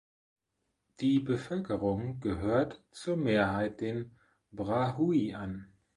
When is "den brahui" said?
3.81-5.35